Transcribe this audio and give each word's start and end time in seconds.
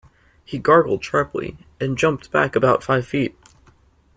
He 0.43 0.57
gargled 0.57 1.03
sharply, 1.03 1.59
and 1.79 1.95
jumped 1.95 2.31
back 2.31 2.55
about 2.55 2.81
five 2.81 3.05
feet. 3.05 3.37